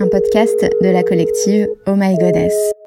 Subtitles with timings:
[0.00, 2.79] un podcast de la collective Oh My Goddess.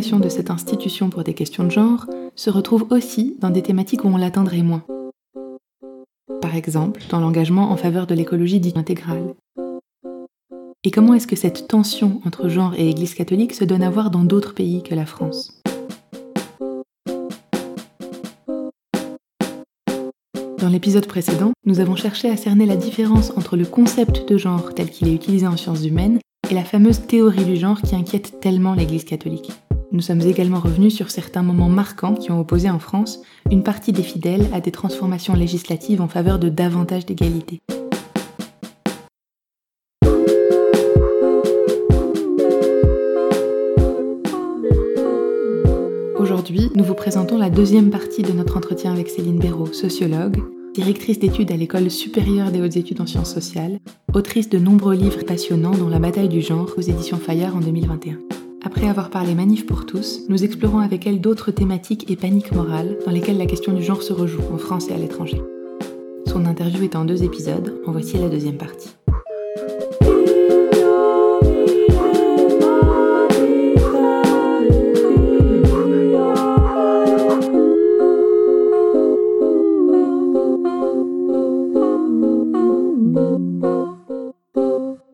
[0.00, 4.08] De cette institution pour des questions de genre se retrouve aussi dans des thématiques où
[4.08, 4.82] on l'attendrait moins
[6.40, 9.34] Par exemple, dans l'engagement en faveur de l'écologie dite intégrale.
[10.84, 14.10] Et comment est-ce que cette tension entre genre et Église catholique se donne à voir
[14.10, 15.60] dans d'autres pays que la France?
[20.58, 24.74] Dans l'épisode précédent, nous avons cherché à cerner la différence entre le concept de genre
[24.74, 26.20] tel qu'il est utilisé en sciences humaines
[26.50, 29.52] et la fameuse théorie du genre qui inquiète tellement l'Église catholique.
[29.92, 33.90] Nous sommes également revenus sur certains moments marquants qui ont opposé en France une partie
[33.90, 37.60] des fidèles à des transformations législatives en faveur de davantage d'égalité.
[46.16, 50.36] Aujourd'hui, nous vous présentons la deuxième partie de notre entretien avec Céline Béraud, sociologue,
[50.72, 53.80] directrice d'études à l'École supérieure des hautes études en sciences sociales,
[54.14, 58.39] autrice de nombreux livres passionnants dont La bataille du genre aux éditions Fayard en 2021.
[58.62, 62.98] Après avoir parlé manif pour tous, nous explorons avec elle d'autres thématiques et paniques morales
[63.06, 65.40] dans lesquelles la question du genre se rejoue en France et à l'étranger.
[66.26, 68.90] Son interview est en deux épisodes, en voici la deuxième partie.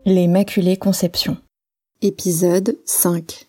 [0.05, 1.37] L'Immaculée Conception.
[2.03, 3.47] Épisode 5.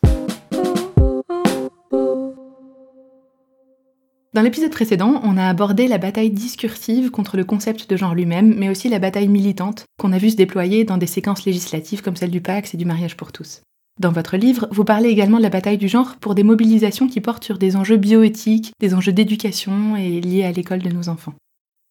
[4.34, 8.56] Dans l'épisode précédent, on a abordé la bataille discursive contre le concept de genre lui-même,
[8.58, 12.16] mais aussi la bataille militante qu'on a vu se déployer dans des séquences législatives comme
[12.16, 13.64] celle du Pax et du mariage pour tous.
[14.00, 17.20] Dans votre livre, vous parlez également de la bataille du genre pour des mobilisations qui
[17.20, 21.34] portent sur des enjeux bioéthiques, des enjeux d'éducation et liés à l'école de nos enfants.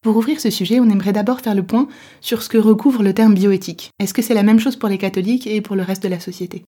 [0.07, 1.89] Pour ouvrir ce sujet, on aimerait d'abord faire le point
[2.21, 3.91] sur ce que recouvre le terme bioéthique.
[3.99, 6.21] Est-ce que c'est la même chose pour les catholiques et pour le reste de la
[6.21, 6.65] société?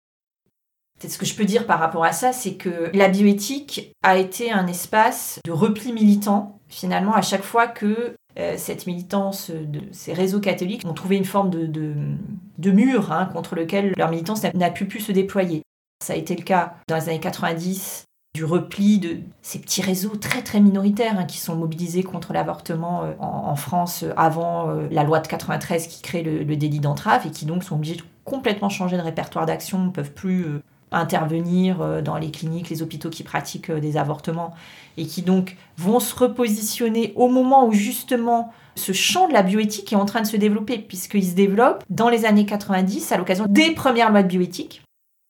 [1.05, 4.53] Ce que je peux dire par rapport à ça, c'est que la bioéthique a été
[4.53, 9.51] un espace de repli militant, finalement, à chaque fois que euh, cette militance
[9.91, 14.43] ces réseaux catholiques ont trouvé une forme de, de, mur hein, contre lequel leur militance
[14.53, 15.61] n'a plus pu se déployer.
[16.01, 18.04] Ça a été le cas dans les années 90
[18.35, 23.03] du repli de ces petits réseaux très très minoritaires hein, qui sont mobilisés contre l'avortement
[23.03, 27.25] euh, en, France euh, avant euh, la loi de 93 qui crée le, délit d'entrave
[27.25, 30.45] et qui donc sont obligés de complètement changer de répertoire d'action, ne peuvent plus
[30.91, 34.53] intervenir dans les cliniques, les hôpitaux qui pratiquent des avortements
[34.97, 39.93] et qui donc vont se repositionner au moment où justement ce champ de la bioéthique
[39.93, 43.45] est en train de se développer puisqu'il se développe dans les années 90 à l'occasion
[43.47, 44.81] des premières lois de bioéthique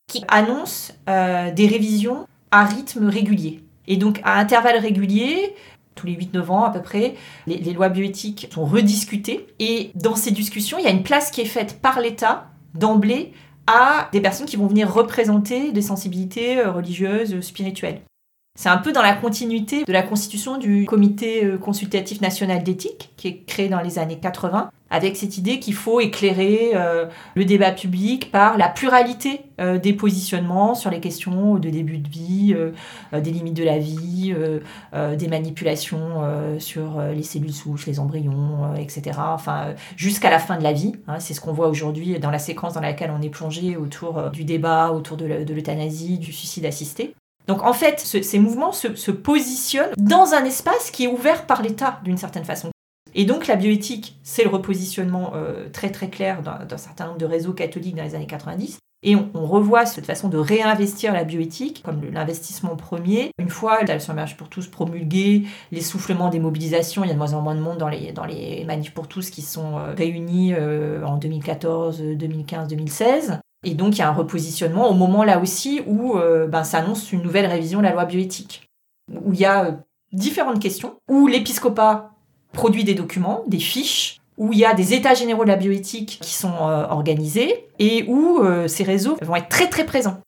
[0.07, 3.63] qui annoncent des révisions à rythme régulier.
[3.87, 5.53] Et donc à intervalles réguliers,
[5.95, 7.15] tous les 8-9 ans à peu près,
[7.47, 9.47] les, les, lois bioéthiques sont rediscutées.
[9.59, 13.33] Et dans ces discussions, il y a une place qui est faite par l'État d'emblée
[13.67, 18.01] à des personnes qui vont venir représenter des sensibilités euh, religieuses, spirituelles.
[18.57, 23.11] C'est un peu dans la continuité de la constitution du Comité euh, consultatif national d'éthique,
[23.17, 27.45] qui est créé dans les années 80, avec cette idée qu'il faut éclairer euh, le
[27.45, 32.55] débat public par la pluralité euh, des positionnements sur les questions de début de vie,
[33.13, 34.33] des limites de la vie,
[34.93, 36.21] des manipulations
[36.59, 39.19] sur les cellules souches, les embryons, etc.
[39.19, 40.93] Enfin, jusqu'à la fin de la vie.
[41.07, 44.29] Hein, c'est ce qu'on voit aujourd'hui dans la séquence dans laquelle on est plongé autour
[44.31, 47.15] du débat, autour de l'euthanasie, du suicide assisté.
[47.47, 51.99] Donc en fait, ces mouvements se, positionnent dans un espace qui est ouvert par l'État
[52.03, 52.69] d'une certaine façon.
[53.17, 57.25] Et donc la bioéthique, c'est le repositionnement euh, très très clair d'un certain nombre de
[57.25, 58.77] réseaux catholiques dans les années 90.
[59.07, 63.29] Et on, revoit cette façon de réinvestir la bioéthique comme l'investissement premier.
[63.37, 67.19] Une fois la sur mariage pour tous promulguée, l'essoufflement des mobilisations, il y a de
[67.19, 68.25] moins en moins de monde dans les, dans
[68.65, 73.39] manifs pour tous qui sont euh, réunis euh, en 2014, 2015, 2016.
[73.63, 76.19] Et donc il y a un repositionnement au moment là aussi où
[76.49, 78.69] ben, s'annonce une nouvelle révision de la loi bioéthique,
[79.11, 79.79] où il y a
[80.11, 82.14] différentes questions, où l'épiscopat
[82.55, 86.17] produit des documents, des fiches, où il y a des états généraux de la bioéthique
[86.21, 90.19] qui sont euh, organisés et où ces réseaux vont être très très présents.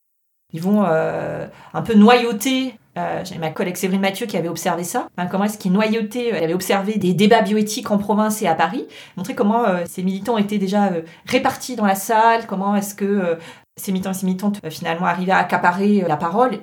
[0.52, 5.08] Ils vont un peu noyauter euh, J'avais ma collègue Séverine Mathieu qui avait observé ça.
[5.30, 8.86] comment est-ce qu'il noyautait Elle avait observé des débats bioéthiques en province et à Paris,
[9.16, 13.38] montrer comment euh, ces militants étaient déjà euh, répartis dans la salle, comment est-ce que
[13.76, 16.58] ces militants et ces militantes finalement arrivaient à accaparer la parole.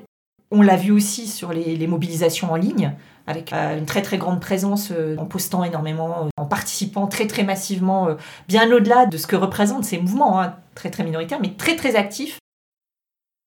[0.52, 2.94] On l'a vu aussi sur les, mobilisations en ligne,
[3.28, 8.10] avec une très très grande présence en postant énormément, en participant très très massivement,
[8.48, 11.96] bien au-delà de ce que représentent ces mouvements, hein, très très minoritaires, mais très très
[11.96, 12.38] actifs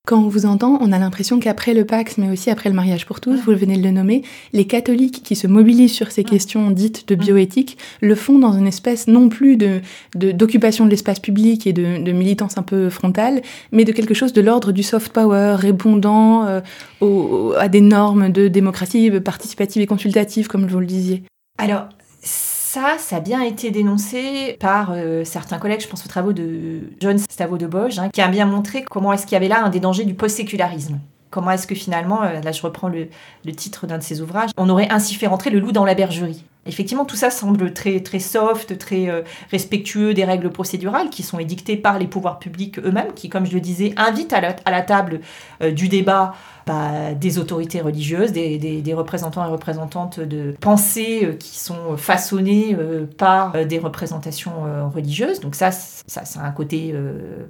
[0.09, 3.05] quand on vous entend, on a l'impression qu'après le Pax, mais aussi après le mariage
[3.05, 4.23] pour tous, vous venez de le nommer,
[4.53, 8.65] les catholiques qui se mobilisent sur ces questions dites de bioéthique le font dans une
[8.65, 9.81] espèce non plus de
[10.15, 14.33] d'occupation de, l'espace public et de, de, militance un peu frontale, mais de quelque chose
[14.33, 20.47] de l'ordre du soft power, répondant euh, à des normes de démocratie participative et consultative,
[20.47, 21.21] comme vous le disiez.
[21.59, 21.87] Alors,
[22.69, 26.81] ça, ça a bien été dénoncé par euh, certains collègues, je pense aux travaux de
[26.99, 29.63] John Stavo de Boge, hein, qui a bien montré comment est-ce qu'il y avait là
[29.63, 30.99] un des dangers du post-sécularisme.
[31.31, 33.07] Comment est-ce que finalement, euh, là je reprends le,
[33.55, 36.45] titre d'un de ses ouvrages, on aurait ainsi fait rentrer le loup dans la bergerie.
[36.67, 41.39] Effectivement, tout ça semble très, très soft, très euh, respectueux des règles procédurales qui sont
[41.39, 45.21] édictées par les pouvoirs publics eux-mêmes, qui, comme je le disais, invitent à la, table
[45.71, 46.35] du débat
[47.19, 53.55] des autorités religieuses, des, représentants et représentantes de pensées euh, qui sont façonnées euh, par
[53.55, 54.51] euh, des représentations
[54.93, 55.39] religieuses.
[55.39, 56.93] Donc ça, ça, c'est un côté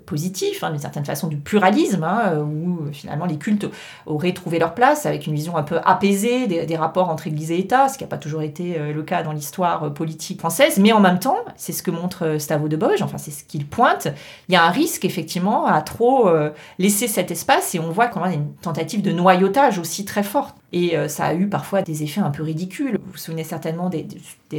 [0.06, 3.68] positif, hein, d'une certaine façon, du pluralisme, hein, où finalement les cultes
[4.06, 7.60] auraient trouvé leur place avec une vision un peu apaisée des, rapports entre Église et
[7.60, 10.78] État, ce qui n'a pas toujours été le cas dans l'histoire politique française.
[10.78, 13.66] Mais en même temps, c'est ce que montre Stavo de Boge, enfin c'est ce qu'il
[13.66, 14.08] pointe,
[14.48, 16.30] il y a un risque effectivement à trop
[16.78, 20.24] laisser cet espace et on voit quand même une tentative de de noyautage aussi très
[20.24, 20.56] forte.
[20.72, 22.98] Et euh, ça a eu parfois des effets un peu ridicules.
[23.04, 24.06] Vous vous souvenez certainement des,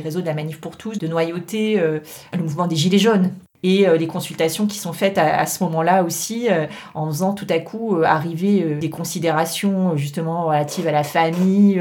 [0.01, 2.01] réseaux de la Manif pour tous, de noyauter euh,
[2.33, 3.31] le mouvement des Gilets jaunes.
[3.63, 6.49] Et euh, les consultations qui sont faites à, ce moment-là aussi,
[6.95, 11.81] en faisant tout à coup arriver des considérations justement relatives à la famille,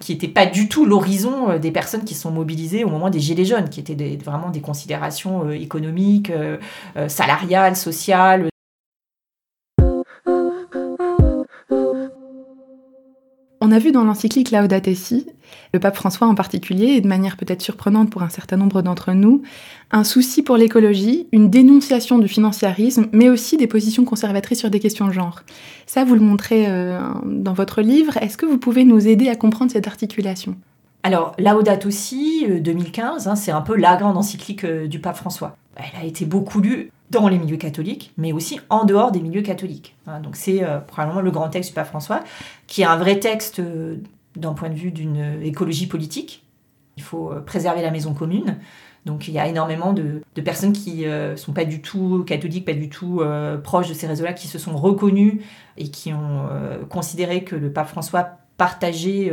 [0.00, 3.46] qui n'étaient pas du tout l'horizon des personnes qui sont mobilisées au moment des Gilets
[3.46, 6.30] jaunes, qui étaient vraiment des considérations économiques,
[7.08, 8.50] salariales, sociales,
[13.66, 15.26] On a vu dans l'encyclique Laudato Si,
[15.72, 19.12] le pape François en particulier, et de manière peut-être surprenante pour un certain nombre d'entre
[19.12, 19.40] nous,
[19.90, 24.80] un souci pour l'écologie, une dénonciation du financiarisme, mais aussi des positions conservatrices sur des
[24.80, 25.40] questions de genre.
[25.86, 28.18] Ça, vous le montrez euh, dans votre livre.
[28.18, 30.56] Est-ce que vous pouvez nous aider à comprendre cette articulation?
[31.02, 35.56] Alors, Laudato Si, 2015, hein, c'est un peu la grande encyclique euh, du pape François.
[35.76, 36.90] Elle a été beaucoup lue
[37.20, 39.96] dans les milieux catholiques, mais aussi en dehors des milieux catholiques.
[40.06, 40.20] Hein.
[40.20, 42.22] donc c'est euh, probablement le grand texte du pape François,
[42.66, 43.96] qui est un vrai texte euh,
[44.36, 46.44] d'un point de vue d'une écologie politique.
[46.96, 48.58] Il faut euh, préserver la maison commune.
[49.04, 52.72] Donc il y a énormément de, personnes qui ne sont pas du tout catholiques, pas
[52.72, 53.20] du tout
[53.62, 55.42] proches de ces réseaux-là, qui se sont reconnus
[55.76, 56.48] et qui ont
[56.88, 59.32] considéré que le pape François partageait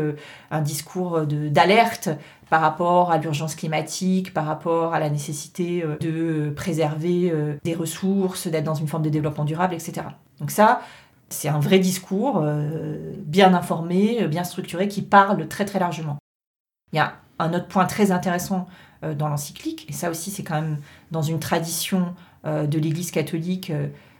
[0.49, 2.09] un discours d'alerte
[2.51, 7.73] par rapport à l'urgence climatique, par rapport à la nécessité euh, de préserver euh, des
[7.73, 10.05] ressources, d'être dans une forme de développement durable, etc.
[10.41, 10.81] Donc ça,
[11.29, 16.17] c'est un vrai discours euh, bien informé, bien structuré, qui parle très très largement.
[16.91, 18.67] Il y a un autre point très intéressant
[19.17, 20.77] dans l'encyclique, et ça aussi c'est quand même
[21.09, 22.13] dans une tradition
[22.43, 23.71] de l'Église catholique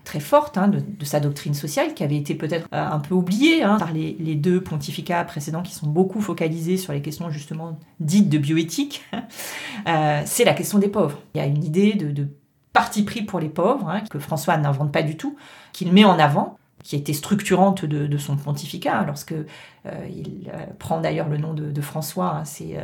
[0.04, 3.64] très forte hein, de, sa doctrine sociale, qui avait été peut-être euh, un peu oubliée
[3.64, 8.30] hein, par les, deux pontificats précédents qui sont beaucoup focalisés sur les questions justement dites
[8.30, 9.04] de bioéthique,
[9.88, 11.20] euh, c'est la question des pauvres.
[11.36, 12.28] Il y a une idée de,
[12.74, 15.36] parti pris pour les pauvres, hein, que François n'invente pas du tout,
[15.74, 21.30] qu'il met en avant, qui était structurante de, son pontificat, lorsque euh, il prend d'ailleurs
[21.30, 22.76] le nom de, François, c'est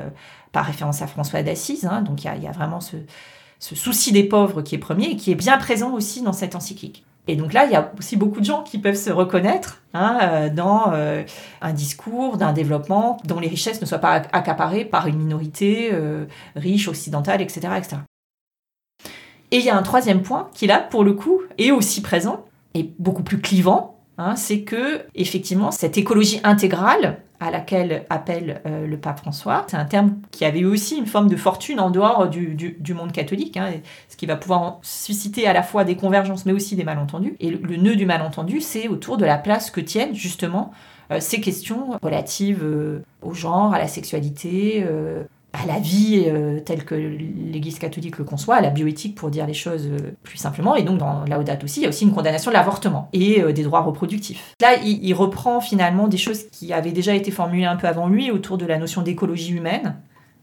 [0.51, 2.97] par référence à François d'Assise, donc il y, a, vraiment ce,
[3.59, 6.55] ce souci des pauvres qui est premier et qui est bien présent aussi dans cette
[6.55, 7.03] encyclique.
[7.27, 10.17] Et donc là, il y a aussi beaucoup de gens qui peuvent se reconnaître hein,
[10.21, 11.23] euh, dans euh,
[11.61, 16.25] un discours d'un développement dont les richesses ne soient pas accaparées par une minorité euh,
[16.55, 17.97] riche, occidentale, etc., etc.
[19.51, 22.45] Et il y a un troisième point qui, là, pour le coup, est aussi présent
[22.73, 28.87] et beaucoup plus clivant, Hein, c'est que effectivement cette écologie intégrale à laquelle appelle euh,
[28.87, 32.27] le pape François, c'est un terme qui avait aussi une forme de fortune en dehors
[32.29, 33.71] du, monde catholique, hein,
[34.09, 37.35] ce qui va pouvoir susciter à la fois des convergences mais aussi des malentendus.
[37.39, 40.71] Et le, nœud du malentendu, c'est autour de la place que tiennent justement
[41.11, 44.85] euh, ces questions relatives euh, au genre, à la sexualité,
[45.53, 49.47] à la vie euh, telle que l'Église catholique le conçoit, à la bioéthique pour dire
[49.47, 50.75] les choses euh, plus simplement.
[50.75, 53.53] Et donc dans Laudato aussi, il y a aussi une condamnation de l'avortement et euh,
[53.53, 54.53] des droits reproductifs.
[54.61, 58.29] Là, il, reprend finalement des choses qui avaient déjà été formulées un peu avant lui
[58.29, 59.95] autour de la notion d'écologie humaine,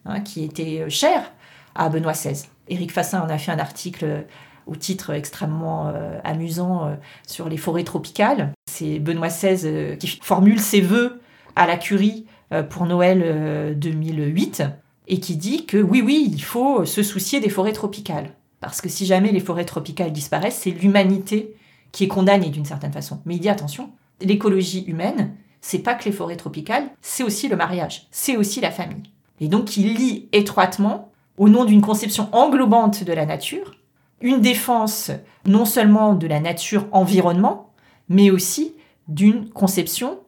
[0.05, 1.33] hein, qui était chère
[1.77, 2.47] à Benoît XVI.
[2.69, 4.25] Éric Fassin en a fait un article
[4.67, 5.93] au titre extrêmement
[6.25, 6.97] amusant
[7.27, 8.53] sur les forêts tropicales.
[8.69, 11.21] C'est Benoît XVI qui formule ses vœux
[11.55, 12.25] à la curie
[12.71, 14.65] pour Noël 2008
[15.07, 18.35] et qui dit que oui, oui, il faut se soucier des forêts tropicales.
[18.61, 21.55] Parce que si jamais les forêts tropicales disparaissent, c'est l'humanité
[21.93, 23.21] qui est condamné d'une certaine façon.
[23.27, 27.57] Mais il dit attention, l'écologie humaine, c'est pas que les forêts tropicales, c'est aussi le
[27.57, 29.03] mariage, c'est aussi la famille.
[29.41, 33.75] Et donc il lie étroitement, au nom d'une conception englobante de la nature,
[34.21, 35.11] une défense
[35.47, 37.73] non seulement de la nature environnement,
[38.09, 38.75] mais aussi
[39.09, 40.21] d'une conception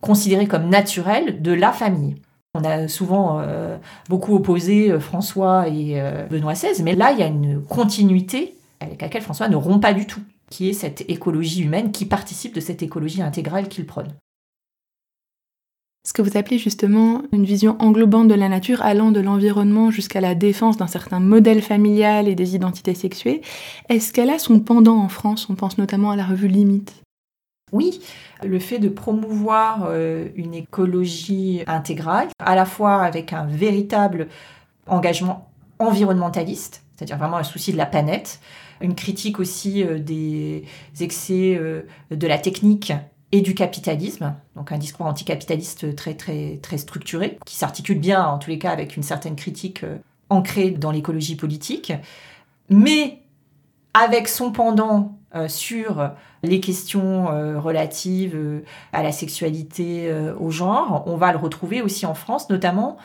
[0.00, 2.16] considérée comme naturelle de la famille.
[2.54, 3.76] On a souvent euh,
[4.08, 8.56] beaucoup opposé euh, François et euh, Benoît XVI, mais là, il y a une continuité
[8.80, 12.54] avec laquelle François ne rompt pas du tout, qui est cette écologie humaine qui participe
[12.54, 14.12] de cette écologie intégrale qu'il prône.
[16.04, 20.20] Ce que vous appelez justement une vision englobante de la nature allant de l'environnement jusqu'à
[20.20, 23.42] la défense d'un certain modèle familial et des identités sexuées,
[23.90, 25.46] est-ce qu'elle a son pendant en France?
[25.50, 27.02] On pense notamment à la revue Limite.
[27.72, 28.00] Oui,
[28.42, 34.28] le fait de promouvoir euh, une écologie intégrale, à la fois avec un véritable
[34.86, 38.40] engagement environnementaliste, c'est-à-dire vraiment un souci de la planète,
[38.80, 40.64] une critique aussi euh, des
[41.00, 42.92] excès euh, de la technique
[43.32, 48.38] et du capitalisme, donc un discours anticapitaliste très très très structuré, qui s'articule bien en
[48.38, 49.84] tous les cas avec une certaine critique
[50.30, 51.92] ancrée dans l'écologie politique,
[52.68, 53.20] mais
[53.94, 56.10] avec son pendant euh, sur
[56.42, 62.14] les questions euh, relatives à la sexualité, au genre, on va le retrouver aussi en
[62.14, 62.96] France, notamment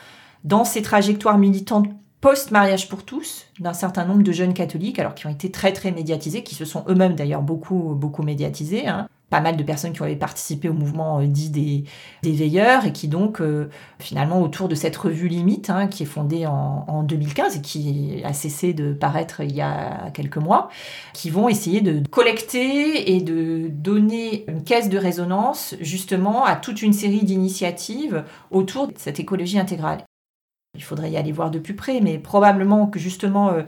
[0.44, 1.88] dans ces trajectoires militantes
[2.20, 5.92] post-mariage pour tous d'un certain nombre de jeunes catholiques, alors qui ont été très très
[5.92, 10.02] médiatisés, qui se sont eux-mêmes d'ailleurs beaucoup beaucoup médiatisés, hein, pas mal de personnes qui
[10.02, 13.68] avaient participé au mouvement euh, dit des, veilleurs et qui donc euh,
[13.98, 18.22] finalement autour de cette revue Limite hein, qui est fondée en, en, 2015 et qui
[18.24, 20.68] a cessé de paraître il y a quelques mois,
[21.12, 26.82] qui vont essayer de collecter et de donner une caisse de résonance justement à toute
[26.82, 30.04] une série d'initiatives autour de cette écologie intégrale.
[30.76, 33.62] Il faudrait y aller voir de plus près, mais probablement que justement euh,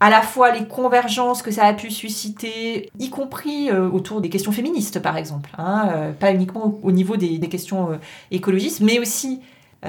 [0.00, 4.28] à la fois les convergences que ça a pu susciter, y compris euh, autour des
[4.28, 7.96] questions féministes, par exemple, hein, euh, pas uniquement au, niveau des, questions euh,
[8.30, 9.40] écologistes, mais aussi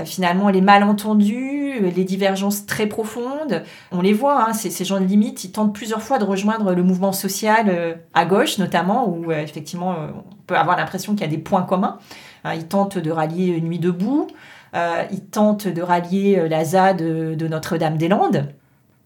[0.06, 3.64] finalement les malentendus, les divergences très profondes.
[3.92, 6.84] On les voit, hein, ces, gens de limite, ils tentent plusieurs fois de rejoindre le
[6.84, 11.40] mouvement social à gauche, notamment, où effectivement on peut avoir l'impression qu'il y a des
[11.40, 11.98] points communs.
[12.44, 14.28] Hein, ils tentent de rallier Nuit debout,
[14.76, 16.98] ils tentent de rallier la ZAD
[17.36, 18.54] de Notre-Dame-des-Landes.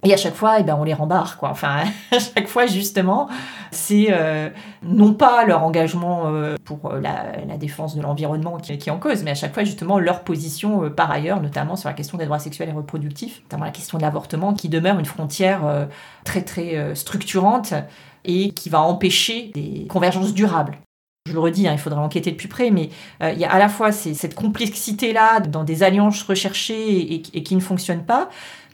[0.06, 1.50] Et à chaque fois, eh ben, on les rembarre, quoi.
[1.50, 3.30] Enfin, à chaque fois, justement,
[3.72, 4.50] c'est euh,
[4.84, 9.24] non pas leur engagement euh, pour euh, la, défense de l'environnement qui, est en cause,
[9.24, 12.40] mais à chaque fois, justement, leur position par ailleurs, notamment sur la question des droits
[12.40, 15.88] sexuels et reproductifs, notamment la question de l'avortement, qui demeure une frontière
[16.26, 17.74] très, très structurante
[18.26, 20.78] et qui va empêcher des convergences durables.
[21.28, 22.90] Je le redis, hein, il faudra enquêter de plus près, mais
[23.22, 27.56] il y a à la fois cette complexité-là dans des alliances recherchées et, et qui
[27.56, 28.30] ne fonctionnent pas,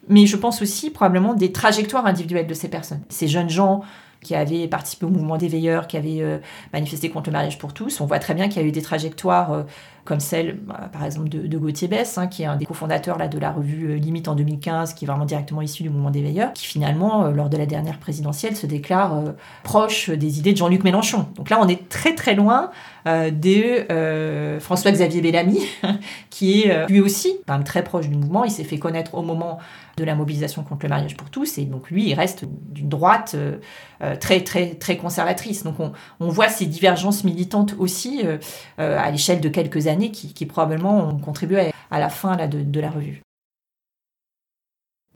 [0.10, 3.02] mais je pense aussi probablement des trajectoires individuelles de ces personnes.
[3.10, 3.82] Ces jeunes gens
[4.22, 6.40] qui avaient participé au mouvement des veilleurs, qui avaient euh,
[6.74, 8.82] manifesté contre le mariage pour tous, on voit très bien qu'il y a eu des
[8.82, 9.64] trajectoires euh,
[10.10, 13.28] comme celle, bah, par exemple, de, Gauthier Bess, hein, qui est un des cofondateurs là,
[13.28, 16.24] de la revue euh, Limite en 2015, qui est vraiment directement issu du mouvement des
[16.24, 19.22] veilleurs, qui finalement, lors de la dernière présidentielle, se déclare
[19.62, 21.28] proche des idées de Jean-Luc Mélenchon.
[21.36, 22.72] Donc là, on est très très loin
[23.06, 25.60] de François-Xavier Bellamy,
[26.32, 28.46] qui est lui aussi quand même très proche du mouvement.
[28.46, 29.60] Il s'est fait connaître au moment
[30.00, 31.58] de la mobilisation contre le mariage pour tous.
[31.58, 33.58] Et donc lui, il reste d'une droite euh,
[34.02, 35.64] euh, très, très, très conservatrice.
[35.64, 38.38] Donc on, voit ces divergences militantes aussi euh,
[38.78, 42.90] à l'échelle de quelques années qui, probablement ont contribué à, la fin là, de, la
[42.90, 43.22] revue.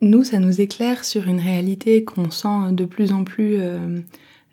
[0.02, 3.60] Nous, ça nous éclaire sur une réalité qu'on sent de plus en plus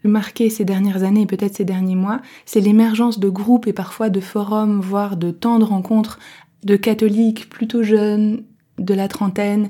[0.09, 4.09] marquée ces dernières années et peut-être ces derniers mois, c'est l'émergence de groupes et parfois
[4.09, 6.19] de forums, voire de temps de rencontres
[6.65, 8.45] de catholiques plutôt jeunes,
[8.79, 9.69] de la trentaine,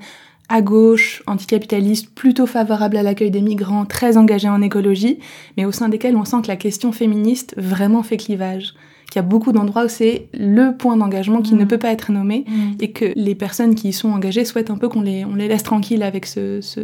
[0.49, 5.21] à gauche, anticapitaliste, plutôt favorable à l'accueil des migrants, très engagé en écologie,
[5.57, 8.75] mais au sein desquels on sent que la question féministe vraiment fait clivage.
[9.11, 11.69] Qu'il y a beaucoup d'endroits où c'est le point d'engagement qui ne mm.
[11.69, 12.75] peut pas être nommé mm.
[12.81, 15.49] et que les personnes qui y sont engagées souhaitent un peu qu'on les, on les
[15.49, 16.81] laisse tranquilles avec ce, ce,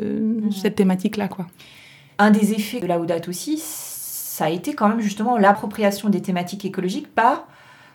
[0.50, 1.28] cette thématique-là.
[1.28, 1.46] quoi.
[2.18, 6.20] Un des effets de la Laudato aussi, ça a été quand même justement l'appropriation des
[6.20, 7.46] thématiques écologiques par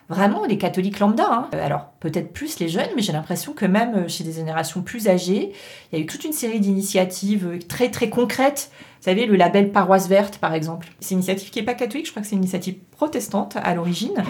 [0.08, 1.26] vraiment les catholiques lambda.
[1.30, 1.48] Hein.
[1.54, 4.82] Euh, alors peut-être plus les jeunes, mais j'ai l'impression que même euh, chez des générations
[4.82, 5.52] plus âgées,
[5.92, 8.70] il y a eu toute une série d'initiatives euh, très très concrètes.
[9.00, 10.88] Vous savez, le label Paroisse Verte, par exemple.
[11.00, 13.74] C'est une initiative qui n'est pas catholique, je crois que c'est une initiative protestante à
[13.74, 14.22] l'origine,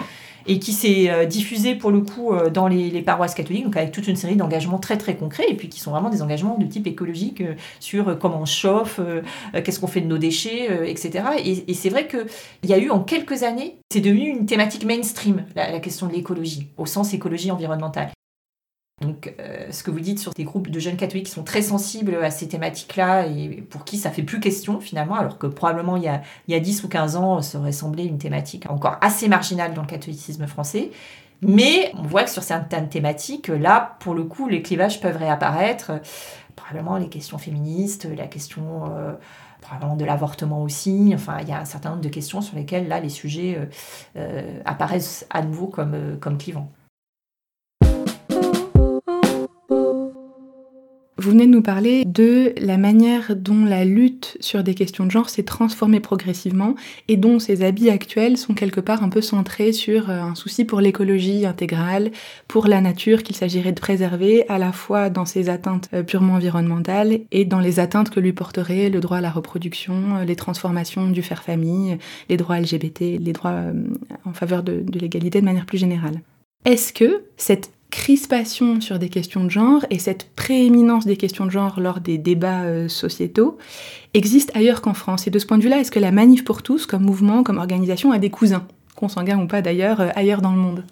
[0.47, 3.91] et qui s'est euh, diffusée pour le coup euh, dans les, paroisses catholiques, donc avec
[3.91, 6.65] toute une série d'engagements très très concrets, et puis qui sont vraiment des engagements de
[6.65, 8.99] type écologique euh, sur comment on chauffe,
[9.53, 11.25] qu'est-ce qu'on fait de nos déchets, etc.
[11.43, 15.45] Et, c'est vrai qu'il y a eu en quelques années, c'est devenu une thématique mainstream,
[15.55, 18.11] la, la question de l'écologie, au sens écologie environnementale.
[19.03, 21.61] Donc, euh, ce que vous dites sur des groupes de jeunes catholiques qui sont très
[21.61, 25.97] sensibles à ces thématiques-là et pour qui ça fait plus question finalement, alors que probablement
[25.97, 28.69] il y a, il y a 10 ou 15 ans, ça aurait semblé une thématique
[28.69, 30.91] encore assez marginale dans le catholicisme français.
[31.41, 35.91] Mais on voit que sur certaines thématiques, là, pour le coup, les clivages peuvent réapparaître.
[36.55, 39.11] Probablement les questions féministes, la question euh,
[39.59, 41.11] probablement de l'avortement aussi.
[41.13, 43.59] Enfin, il y a un certain nombre de questions sur lesquelles, là, les sujets
[44.15, 46.71] euh, apparaissent à nouveau comme, comme clivants.
[51.23, 55.11] Vous venez de nous parler de la manière dont la lutte sur des questions de
[55.11, 56.75] genre s'est transformée progressivement
[57.07, 60.65] et dont ces habits actuels sont quelque part un peu centrés sur euh, un souci
[60.65, 62.11] pour l'écologie intégrale,
[62.49, 66.33] pour la nature qu'il s'agirait de préserver à la fois dans ses atteintes euh, purement
[66.33, 70.35] environnementales et dans les atteintes que lui porterait le droit à la reproduction, euh, les
[70.35, 73.61] transformations du faire famille, les droits LGBT, les droits
[74.25, 76.19] en faveur de, de l'égalité de manière plus générale.
[76.65, 81.51] Est-ce que cette crispation sur des questions de genre et cette prééminence des questions de
[81.51, 83.59] genre lors des débats euh, sociétaux
[84.15, 85.27] existe ailleurs qu'en France.
[85.27, 87.59] Et de ce point de vue-là, est-ce que la Manif pour tous, comme mouvement, comme
[87.59, 90.83] organisation, a des cousins, consanguins ou pas d'ailleurs, euh, ailleurs dans le monde?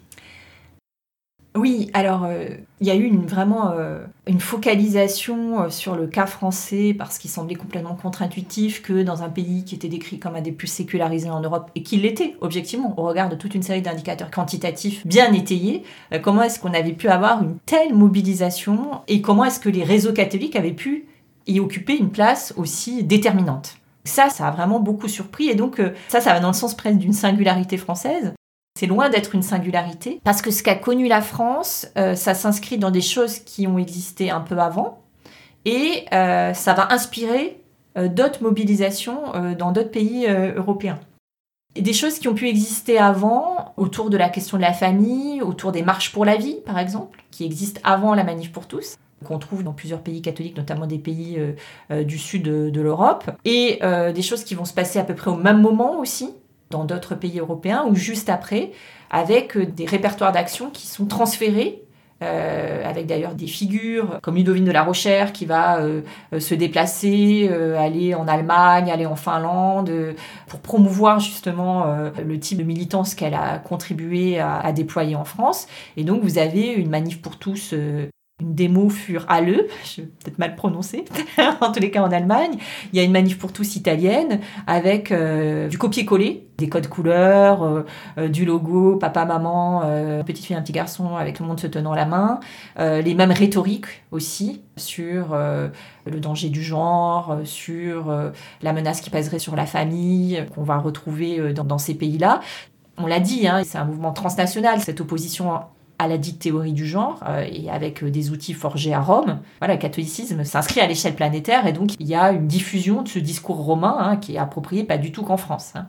[1.54, 2.46] Oui, alors euh,
[2.80, 7.18] il y a eu une, vraiment euh, une focalisation euh, sur le cas français parce
[7.18, 10.66] qu'il semblait complètement contre-intuitif que dans un pays qui était décrit comme un des plus
[10.66, 15.06] sécularisés en Europe et qui l'était objectivement au regard de toute une série d'indicateurs quantitatifs
[15.06, 15.82] bien étayés,
[16.22, 20.14] comment est-ce qu'on avait pu avoir une telle mobilisation et comment est-ce que les réseaux
[20.14, 21.06] catholiques avaient pu
[21.46, 23.76] y occuper une place aussi déterminante?
[24.04, 26.98] Ça, ça a vraiment beaucoup surpris et donc ça, ça va dans le sens presque
[26.98, 28.32] d'une singularité française.
[28.82, 32.78] C'est loin d'être une singularité, parce que ce qu'a connu la France, euh, ça s'inscrit
[32.78, 35.04] dans des choses qui ont existé un peu avant,
[35.64, 37.60] et euh, ça va inspirer
[37.96, 39.20] euh, d'autres mobilisations
[39.56, 40.98] dans d'autres pays européens.
[41.76, 45.42] Et des choses qui ont pu exister avant, autour de la question de la famille,
[45.42, 48.96] autour des marches pour la vie, par exemple, qui existent avant la manif pour tous
[49.24, 51.38] qu'on trouve dans plusieurs pays catholiques, notamment des pays
[51.90, 53.78] du sud de l'Europe, et
[54.12, 56.34] des choses qui vont se passer à peu près au même moment aussi,
[56.72, 58.72] dans d'autres pays européens ou juste après,
[59.10, 61.82] avec euh, des répertoires d'actions qui sont transférés
[62.22, 66.02] euh, avec d'ailleurs des figures comme Ludovine de la Rochère qui va euh,
[66.38, 69.92] se déplacer, aller en Allemagne, aller en Finlande,
[70.46, 71.84] pour promouvoir justement
[72.24, 75.66] le type de militance qu'elle a contribué à, à, déployer en France.
[75.96, 77.74] Et donc vous avez une manif pour tous
[78.42, 81.04] une démo furent le, je vais peut-être mal prononcer,
[81.60, 82.58] en tous les cas en Allemagne.
[82.92, 87.62] Il y a une manif pour tous italienne avec euh, du copier-coller, des codes couleurs,
[87.62, 87.86] euh,
[88.18, 89.82] euh, du logo, papa, maman,
[90.26, 92.40] petite fille, un petit garçon, avec le monde se tenant la main.
[92.78, 98.12] les mêmes rhétoriques aussi sur le danger du genre, sur
[98.62, 102.40] la menace qui pèserait sur la famille, qu'on va retrouver dans, ces pays-là.
[102.98, 105.52] On l'a dit, hein, c'est un mouvement transnational, cette opposition
[106.02, 109.38] à la dite théorie du genre euh, et avec euh, des outils forgés à Rome.
[109.60, 113.08] Voilà, le catholicisme s'inscrit à l'échelle planétaire et donc il y a une diffusion de
[113.08, 115.72] ce discours romain hein, qui est approprié pas du tout qu'en France.
[115.74, 115.86] Hein.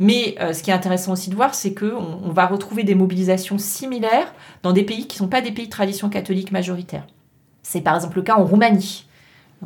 [0.00, 2.96] Mais euh, ce qui est intéressant aussi de voir, c'est qu'on on va retrouver des
[2.96, 7.06] mobilisations similaires dans des pays qui ne sont pas des pays de tradition catholique majoritaire.
[7.62, 9.06] C'est par exemple le cas en Roumanie.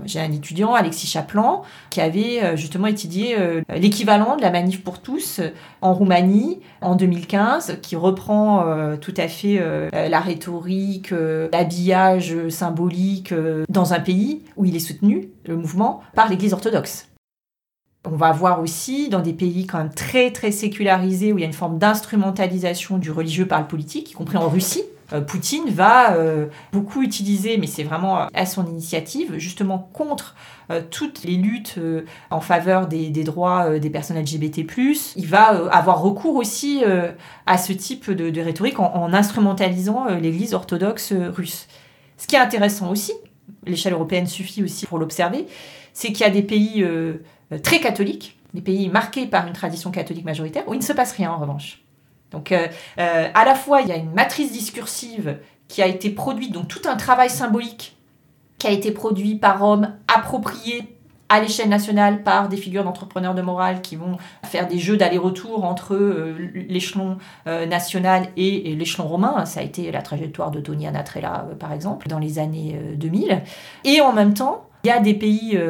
[0.05, 4.83] J'ai un étudiant, Alexis Chaplan, qui avait euh, justement étudié euh, l'équivalent de la manif
[4.83, 5.51] pour tous euh,
[5.83, 8.65] en Roumanie en 2015, qui reprend
[9.01, 9.61] tout à fait
[9.93, 11.13] la rhétorique,
[11.53, 13.33] l'habillage symbolique
[13.69, 17.09] dans un pays où il est soutenu, le mouvement, par l'Église orthodoxe.
[18.05, 21.45] On va voir aussi dans des pays quand même très très sécularisés où il y
[21.45, 25.71] a une forme d'instrumentalisation du religieux par le politique, y compris en Russie, euh, Poutine
[25.71, 30.37] va euh, beaucoup utiliser, mais c'est vraiment à son initiative, justement contre
[30.71, 31.79] euh, toutes les luttes
[32.31, 34.67] en faveur des, droits des personnes LGBT+.
[35.17, 36.83] Il va avoir recours aussi
[37.47, 41.69] à ce type de, rhétorique en, instrumentalisant l'Église orthodoxe russe.
[42.17, 43.13] Ce qui est intéressant aussi,
[43.67, 45.47] l'échelle européenne suffit aussi pour l'observer,
[45.93, 46.85] c'est qu'il y a des pays
[47.63, 51.13] très catholiques, des pays marqués par une tradition catholique majoritaire, où il ne se passe
[51.13, 51.83] rien en revanche.
[52.31, 52.67] Donc, euh,
[52.99, 55.39] euh, à la fois, il y a une matrice discursive
[55.69, 57.97] qui a été produite, donc tout un travail symbolique
[58.59, 60.97] qui a été produit par Rome, approprié
[61.31, 65.65] à l'échelle nationale par des figures d'entrepreneurs de morale qui vont faire des jeux d'aller-retour
[65.65, 69.45] entre euh, l'échelon national et, l'échelon romain.
[69.45, 73.43] Ça a été la trajectoire de Tony Anatrella, par exemple, dans les années 2000.
[73.85, 75.61] Et en même temps, il y a des pays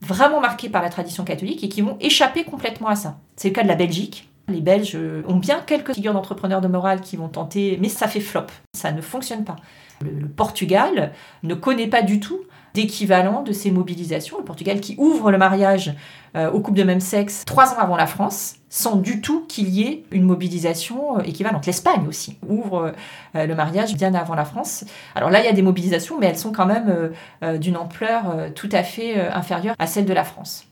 [0.00, 3.18] vraiment marqués par la tradition catholique et qui vont échapper complètement à ça.
[3.36, 7.00] C'est le cas de la Belgique, les Belges ont bien quelques figures d'entrepreneurs de morale
[7.00, 9.56] qui vont tenter, mais ça fait flop, ça ne fonctionne pas.
[10.02, 12.40] Le, Portugal ne connaît pas du tout
[12.72, 14.38] d'équivalent de ces mobilisations.
[14.38, 15.94] Le Portugal qui ouvre le mariage
[16.36, 19.68] euh, aux couples de même sexe trois ans avant la France, sans du tout qu'il
[19.68, 21.66] y ait une mobilisation euh, équivalente.
[21.66, 22.94] L'Espagne aussi ouvre
[23.34, 24.84] euh, le mariage bien avant la France.
[25.14, 27.10] Alors là, il y a des mobilisations, mais elles sont quand même
[27.58, 30.69] d'une ampleur tout à fait inférieure à celle de la France.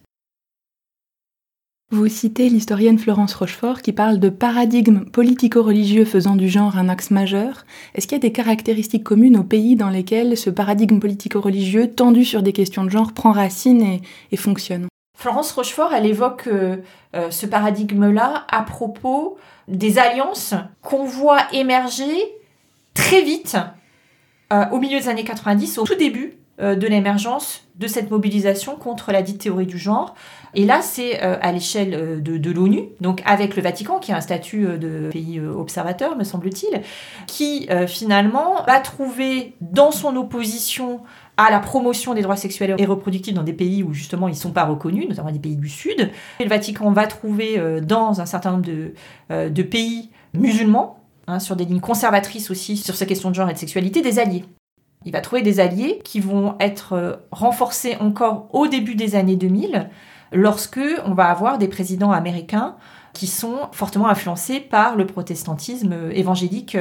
[1.90, 7.11] Vous citez l'historienne Florence Rochefort qui parle de paradigme politico-religieux faisant du genre un axe
[7.11, 7.64] majeur.
[7.94, 12.27] Est-ce qu'il y a des caractéristiques communes aux pays dans lesquels ce paradigme politico-religieux tendu
[12.27, 14.88] sur des questions de genre prend racine et fonctionne?
[15.16, 16.77] Florence Rochefort, elle évoque euh,
[17.16, 22.14] euh, ce paradigme-là à propos des alliances qu'on voit émerger
[22.92, 23.57] très vite
[24.53, 29.12] euh, au milieu des années 90, au tout début de l'émergence de cette mobilisation contre
[29.12, 30.14] la dite théorie du genre.
[30.55, 34.21] Et là, c'est à l'échelle de, de l'ONU, donc avec le Vatican, qui a un
[34.21, 36.81] statut de pays observateur, me semble-t-il,
[37.27, 41.01] qui finalement va trouver dans son opposition
[41.38, 44.37] à la promotion des droits sexuels et reproductifs dans des pays où justement ils ne
[44.37, 46.11] sont pas reconnus, notamment des pays du Sud.
[46.40, 48.92] Et le Vatican va trouver euh, dans un certain nombre de,
[49.31, 53.49] euh, de pays musulmans, hein, sur des lignes conservatrices aussi, sur ces questions de genre
[53.49, 54.44] et de sexualité, des alliés.
[55.09, 59.37] Il va trouver des alliés qui vont être euh, renforcés encore au début des années
[59.37, 59.88] 2000,
[60.33, 62.77] lorsque on va avoir des présidents américains
[63.14, 66.77] qui sont fortement influencés par le protestantisme évangélique,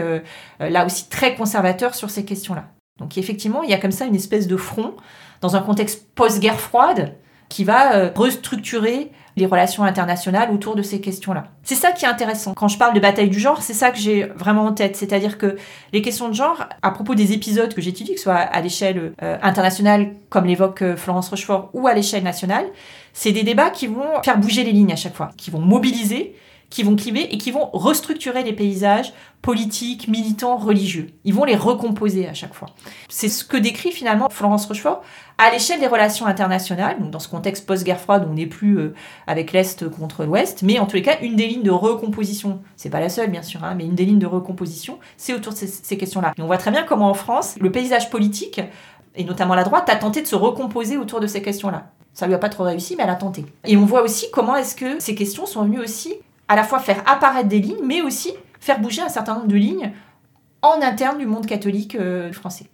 [0.59, 2.65] là aussi très conservateur sur ces questions-là.
[2.99, 4.93] Donc effectivement, il y a comme ça une espèce de front
[5.41, 7.15] dans un contexte post-guerre froide
[7.49, 11.45] qui va euh, restructurer les relations internationales autour de ces questions-là.
[11.63, 12.53] C'est ça qui est intéressant.
[12.55, 14.95] Quand je parle de bataille du genre, c'est ça que j'ai vraiment en tête.
[14.95, 15.57] C'est-à-dire que
[15.93, 19.13] les questions de genre, à propos des épisodes que j'étudie, que ce soit à l'échelle
[19.21, 22.65] euh, internationale, comme l'évoque euh, Florence Rochefort, ou à l'échelle nationale,
[23.13, 26.35] c'est des débats qui vont faire bouger les lignes à chaque fois, qui vont mobiliser
[26.69, 31.07] qui vont cliver et qui vont restructurer les paysages politiques, militants, religieux.
[31.23, 32.69] Ils vont les recomposer à chaque fois.
[33.07, 35.01] C'est ce que décrit finalement Florence Rochefort
[35.37, 38.95] à l'échelle des relations internationales, donc dans ce contexte post-guerre froide on n'est plus euh,
[39.27, 42.89] avec l'Est contre l'Ouest, mais en tous les cas, une des lignes de recomposition, c'est
[42.89, 45.57] pas la seule bien sûr, hein, mais une des lignes de recomposition, c'est autour de
[45.57, 46.33] ces, ces questions-là.
[46.37, 48.59] Et on voit très bien comment en France, le paysage politique,
[49.15, 51.91] et notamment la droite, a tenté de se recomposer autour de ces questions-là.
[52.13, 53.45] Ça lui a pas trop réussi, mais elle a tenté.
[53.65, 56.15] Et on voit aussi comment est-ce que ces questions sont venues aussi
[56.47, 59.55] à la fois faire apparaître des lignes, mais aussi faire bouger un certain nombre de
[59.55, 59.91] lignes
[60.61, 62.65] en interne du monde catholique euh, français.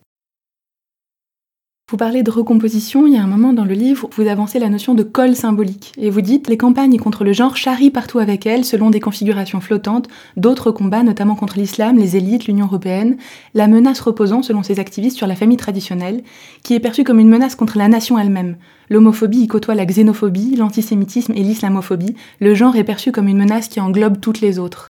[1.92, 4.70] Vous parlez de recomposition, il y a un moment dans le livre, vous avancez la
[4.70, 8.46] notion de col symbolique, et vous dites les campagnes contre le genre charrient partout avec
[8.46, 13.18] elles, selon des configurations flottantes, d'autres combats, notamment contre l'islam, les élites, l'Union européenne,
[13.54, 16.24] la menace reposant, selon ces activistes, sur la famille traditionnelle,
[16.64, 18.56] qui est perçue comme une menace contre la nation elle-même.
[18.90, 23.68] L'homophobie y côtoie la xénophobie, l'antisémitisme et l'islamophobie, le genre est perçu comme une menace
[23.68, 24.88] qui englobe toutes les autres.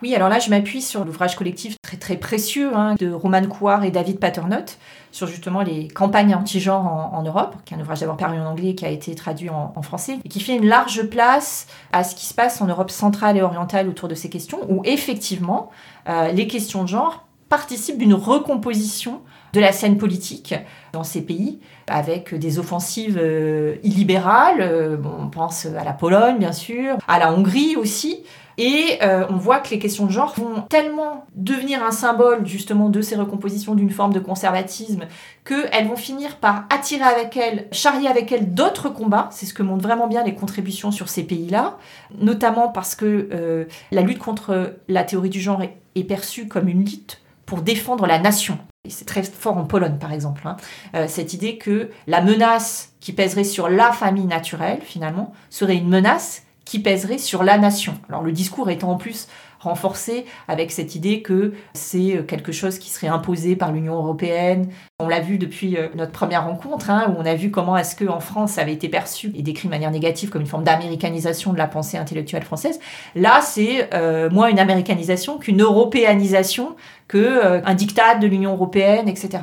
[0.00, 3.82] Oui, alors là, je m'appuie sur l'ouvrage collectif très très précieux hein, de Roman Couard
[3.82, 4.78] et David Paternotte
[5.10, 8.74] sur justement les campagnes anti-genre en, Europe, qui est un ouvrage d'abord paru en anglais
[8.76, 12.26] qui a été traduit en, français et qui fait une large place à ce qui
[12.26, 15.70] se passe en Europe centrale et orientale autour de ces questions, où effectivement
[16.08, 19.22] euh, les questions de genre participent d'une recomposition
[19.54, 20.54] de la scène politique
[20.92, 24.60] dans ces pays, avec des offensives euh, illibérales.
[24.60, 28.22] Euh, on pense à la Pologne, bien sûr, à la Hongrie aussi,
[28.58, 32.88] et euh, on voit que les questions de genre vont tellement devenir un symbole justement
[32.88, 35.04] de ces recompositions d'une forme de conservatisme
[35.44, 39.28] qu'elles vont finir par attirer avec elles, charrier avec elles d'autres combats.
[39.30, 41.78] C'est ce que montrent vraiment bien les contributions sur ces pays-là,
[42.20, 46.84] notamment parce que euh, la lutte contre la théorie du genre est, perçue comme une
[46.84, 48.58] lutte pour défendre la nation.
[48.88, 50.56] C'est très fort en Pologne, par exemple, hein.
[50.94, 55.88] euh, cette idée que la menace qui pèserait sur la famille naturelle, finalement, serait une
[55.88, 57.94] menace qui pèserait sur la nation.
[58.10, 59.26] Alors le discours étant en plus
[59.58, 64.68] renforcé avec cette idée que c'est quelque chose qui serait imposé par l'Union européenne.
[65.00, 67.96] On l'a vu depuis euh, notre première rencontre, hein, où on a vu comment est-ce
[67.96, 71.54] qu'en France ça avait été perçu et décrit de manière négative comme une forme d'américanisation
[71.54, 72.78] de la pensée intellectuelle française.
[73.14, 76.76] Là, c'est euh, moins une américanisation qu'une européanisation,
[77.08, 79.38] qu'un euh, diktat de l'Union européenne, etc.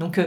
[0.00, 0.18] Donc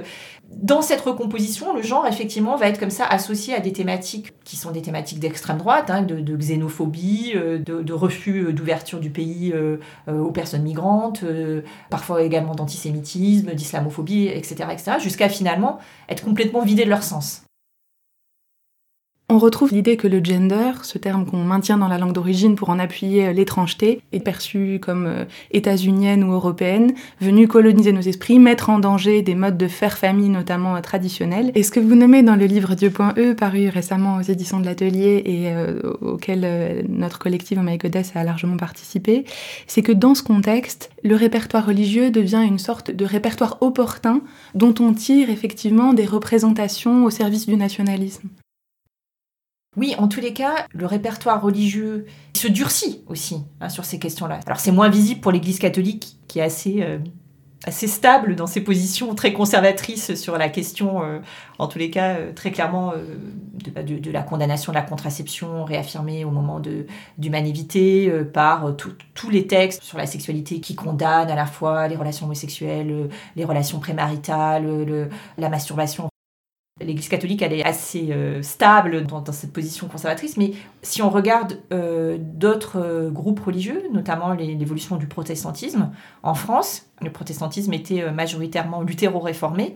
[0.50, 4.56] dans cette recomposition, le genre, effectivement, va être comme ça associé à des thématiques qui
[4.56, 9.52] sont des thématiques d'extrême droite, hein, de, xénophobie, euh, de, refus euh, d'ouverture du pays
[9.54, 9.78] euh,
[10.08, 11.24] aux personnes migrantes,
[11.90, 17.47] parfois également d'antisémitisme, d'islamophobie, etc., etc., jusqu'à finalement être complètement vidé de leur sens.
[19.30, 22.70] On retrouve l'idée que le gender, ce terme qu'on maintient dans la langue d'origine pour
[22.70, 28.40] en appuyer euh, l'étrangeté, est perçu comme euh, états-unienne ou européenne, venue coloniser nos esprits,
[28.40, 31.52] mettre en danger des modes de faire famille notamment euh, traditionnels.
[31.56, 35.22] Et ce que vous nommez dans le livre Dieu.e, paru récemment aux éditions de l'Atelier
[35.26, 35.54] et
[36.02, 39.26] auquel notre collectif Oh My Goddess a largement participé,
[39.68, 44.22] c'est que dans ce contexte, le répertoire religieux devient une sorte de répertoire opportun
[44.56, 48.30] dont on tire effectivement des représentations au service du nationalisme.
[49.78, 54.40] Oui, en tous les cas, le répertoire religieux se durcit aussi hein, sur ces questions-là.
[54.46, 56.98] Alors c'est moins visible pour l'Église catholique qui est assez euh,
[57.66, 61.20] assez stable dans ses positions très conservatrices sur la question, euh,
[61.58, 63.18] en tous les cas euh, très clairement euh,
[63.74, 66.86] bah, de, la condamnation de la contraception réaffirmée au moment de
[67.18, 72.26] d'humanité par tous les textes sur la sexualité qui condamnent à la fois les relations
[72.26, 76.10] homosexuelles, les relations prémaritales, le, la masturbation.
[76.80, 80.52] L'Église catholique, est assez euh, stable dans, cette position conservatrice, mais
[80.84, 85.90] si on regarde euh, d'autres euh, groupes religieux, notamment l'évolution du protestantisme
[86.22, 89.76] en France, le protestantisme était majoritairement luthéro-réformé,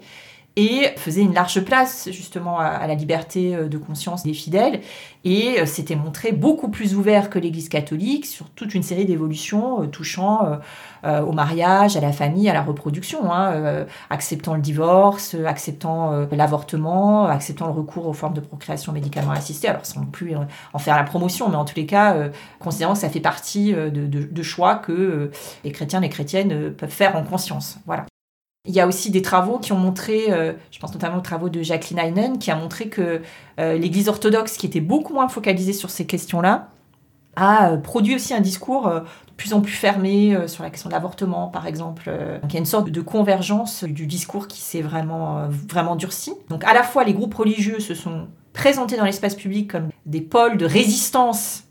[0.57, 4.81] et faisait une large place justement à, la liberté euh, de conscience des fidèles
[5.23, 9.83] et euh, s'était montré beaucoup plus ouvert que l'Église catholique sur toute une série d'évolutions
[9.83, 10.59] euh, touchant
[11.03, 17.65] au mariage, à la famille, à la reproduction, hein, acceptant le divorce, acceptant l'avortement, acceptant
[17.65, 20.35] le recours aux formes de procréation médicalement assistée, alors sans plus
[20.73, 24.05] en faire la promotion, mais en tous les cas, considérant que ça fait partie de,
[24.05, 25.31] de choix que
[25.63, 27.77] les chrétiens, les chrétiennes peuvent faire en conscience.
[27.87, 28.05] Voilà.
[28.65, 31.50] Il y a aussi des travaux qui ont montré, euh, je pense notamment aux travaux
[31.50, 33.21] de Jacqueline Heinen, qui a montré que
[33.60, 36.69] euh, l'Église orthodoxe, qui était beaucoup moins focalisée sur ces questions-là,
[37.36, 40.93] a euh, produit aussi un discours de plus en plus fermé sur la question de
[40.93, 42.12] l'avortement, par exemple.
[42.43, 46.32] Donc il y a une sorte de convergence du discours qui s'est vraiment, vraiment durci.
[46.50, 50.21] Donc à la fois, les groupes religieux se sont présentés dans l'espace public comme des
[50.21, 51.63] pôles de résistance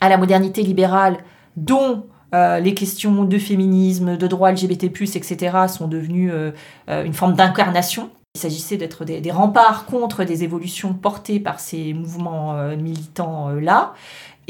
[0.00, 1.18] à la modernité libérale,
[1.56, 5.56] dont euh, les questions de féminisme, de droits LGBT+, etc.
[5.68, 6.50] sont devenues euh,
[6.90, 8.10] euh, une forme d'incarnation.
[8.34, 13.94] Il s'agissait d'être des, remparts contre des évolutions portées par ces mouvements militants-là.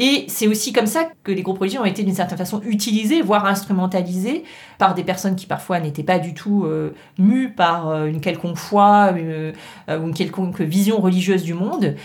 [0.01, 3.21] Et c'est aussi comme ça que les groupes religieux ont été d'une certaine façon utilisés,
[3.21, 4.45] voire instrumentalisés
[4.79, 8.59] par des personnes qui parfois n'étaient pas du tout euh, mues par euh, une quelconque
[8.59, 9.53] foi euh,
[9.89, 11.97] ou une quelconque vision religieuse du monde,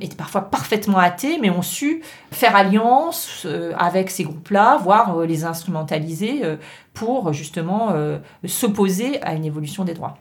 [0.00, 3.46] étaient parfois parfaitement athées, mais ont su faire alliance
[3.78, 6.42] avec ces groupes-là, voire les instrumentaliser
[6.94, 7.94] pour justement
[8.46, 10.16] s'opposer à une évolution des droits.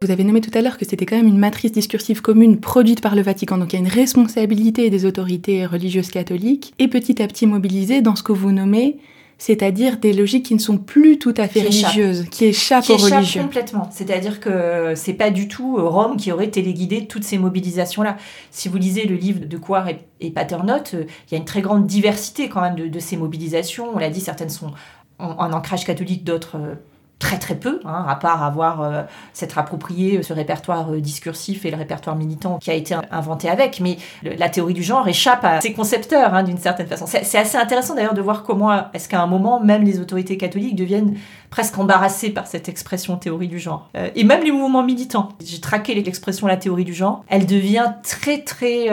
[0.00, 3.00] Vous avez nommé tout à l'heure que c'était quand même une matrice discursive commune produite
[3.00, 7.20] par le Vatican, donc il y a une responsabilité des autorités religieuses catholiques, et petit
[7.20, 8.98] à petit mobilisée dans ce que vous nommez
[9.38, 12.96] c'est-à-dire des logiques qui ne sont plus tout à fait religieuses, qui échappent qui aux
[12.96, 13.42] religieux.
[13.42, 13.88] complètement.
[13.92, 18.16] C'est-à-dire que c'est pas du tout euh, Rome qui aurait téléguidé toutes ces mobilisations-là.
[18.50, 19.86] Si vous lisez le livre de Couard
[20.20, 23.86] et, Paternotte, euh, il y a une très grande diversité quand même de, ces mobilisations.
[23.94, 24.72] On l'a dit, certaines sont
[25.20, 26.74] en ancrage catholique, d'autres euh,
[27.18, 29.02] très très peu, hein, à part avoir euh,
[29.32, 33.80] s'être approprié ce répertoire euh, discursif et le répertoire militant qui a été inventé avec.
[33.80, 37.06] Mais la théorie du genre échappe à ses concepteurs hein, d'une certaine façon.
[37.06, 40.76] C'est assez intéressant d'ailleurs de voir comment est-ce qu'à un moment même les autorités catholiques
[40.76, 41.16] deviennent
[41.50, 43.88] presque embarrassées par cette expression théorie du genre.
[43.96, 45.30] Euh, et même les mouvements militants.
[45.44, 47.24] J'ai traqué l'expression la théorie du genre.
[47.28, 48.86] Elle devient très très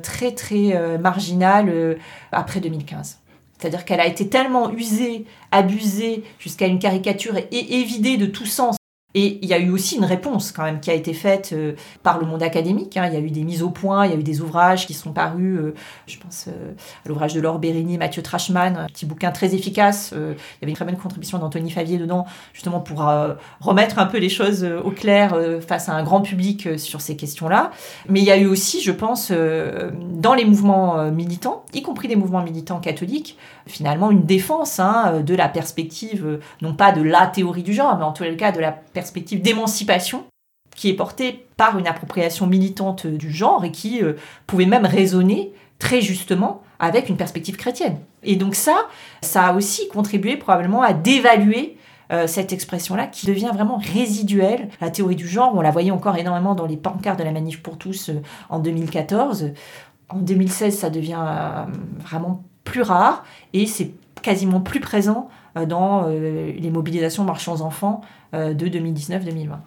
[0.02, 1.98] très, très marginale
[2.32, 3.19] après 2015.
[3.60, 8.76] C'est-à-dire qu'elle a été tellement usée, abusée, jusqu'à une caricature et évidée de tout sens
[9.14, 11.72] et il y a eu aussi une réponse quand même qui a été faite euh,
[12.04, 12.96] par le monde académique.
[12.96, 13.06] Hein.
[13.08, 14.94] Il y a eu des mises au point, il y a eu des ouvrages qui
[14.94, 15.74] sont parus, euh,
[16.06, 16.72] je pense euh,
[17.04, 20.12] à l'ouvrage de Laure Bérigny, Mathieu Trashman, un petit bouquin très efficace.
[20.12, 20.22] il y
[20.62, 23.04] avait une très bonne contribution d'Anthony Favier dedans, justement pour
[23.60, 27.70] remettre un peu les choses au clair face à un grand public sur ces questions-là.
[28.08, 32.16] Mais il y a eu aussi, je pense, dans les mouvements militants, y compris des
[32.16, 37.62] mouvements militants catholiques, finalement une défense hein, de la perspective, non pas de la théorie
[37.62, 40.26] du genre, mais en les cas de la perspective perspective d'émancipation
[40.76, 44.12] qui est portée par une appropriation militante du genre et qui euh,
[44.46, 47.98] pouvait même résonner très justement avec une perspective chrétienne.
[48.22, 48.76] Et donc ça,
[49.22, 51.78] ça a aussi contribué probablement à dévaluer
[52.12, 54.68] euh, cette expression-là qui devient vraiment résiduelle.
[54.82, 57.62] La théorie du genre, on la voyait encore énormément dans les pancartes de la Manif
[57.62, 59.52] pour tous euh, en 2014.
[60.10, 61.24] En 2016, ça devient
[62.00, 68.66] vraiment plus rare et c'est quasiment plus présent dans les mobilisations marchands enfants euh, de
[68.68, 69.58] 2019-2020.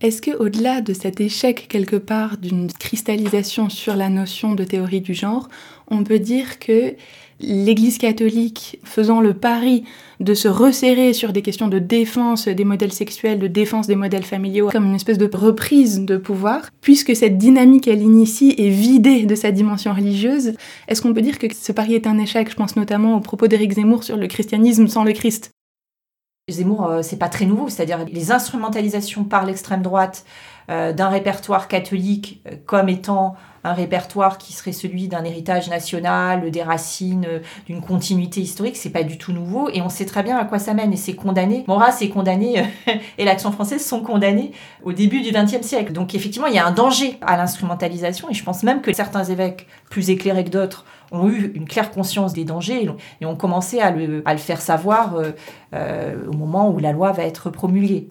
[0.00, 5.00] Est-ce que au-delà de cet échec quelque part d'une cristallisation sur la notion de théorie
[5.00, 5.48] du genre,
[5.88, 6.96] on peut dire que
[7.46, 9.84] l'Église catholique faisant le pari
[10.20, 14.24] de se resserrer sur des questions de défense des modèles sexuels, de défense des modèles
[14.24, 19.26] familiaux, comme une espèce de reprise de pouvoir, puisque cette dynamique elle initie est vidée
[19.26, 20.54] de sa dimension religieuse,
[20.88, 22.50] est-ce qu'on peut dire que ce pari est un échec?
[22.50, 25.50] Je pense notamment au propos d'Éric Zemmour sur le christianisme sans le Christ.
[26.50, 30.26] Zemmour, euh, c'est pas très nouveau, c'est-à-dire les instrumentalisations par l'extrême droite
[30.68, 36.50] euh, d'un répertoire catholique euh, comme étant un répertoire qui serait celui d'un héritage national,
[36.50, 37.26] des racines,
[37.66, 38.76] d'une continuité historique.
[38.76, 40.96] C'est pas du tout nouveau et on sait très bien à quoi ça mène et
[40.96, 41.64] c'est condamné.
[41.66, 42.64] Maurras est condamné
[43.18, 45.92] et l'Action française sont condamnés au début du XXe siècle.
[45.92, 49.24] Donc effectivement, il y a un danger à l'instrumentalisation et je pense même que certains
[49.24, 52.88] évêques plus éclairés que d'autres ont eu une claire conscience des dangers
[53.20, 55.32] et ont commencé à le, faire savoir euh,
[55.74, 58.08] euh, au moment où la loi va être promulguée.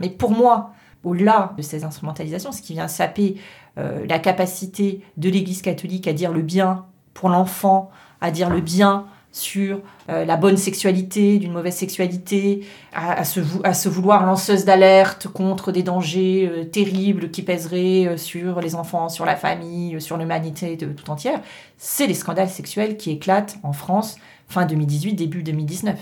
[0.00, 0.72] Mais pour moi,
[1.04, 3.36] au-delà de ces instrumentalisations, ce qui vient saper
[3.78, 7.90] euh, la capacité de l'Église catholique à dire le bien pour l'enfant,
[8.20, 14.24] à dire le bien sur euh, la bonne sexualité, d'une mauvaise sexualité, à, se, vouloir
[14.24, 20.00] lanceuse d'alerte contre des dangers euh, terribles qui pèseraient sur les enfants, sur la famille,
[20.00, 21.40] sur l'humanité tout entière,
[21.78, 24.16] c'est les scandales sexuels qui éclatent en France
[24.48, 25.98] fin 2018, début 2019.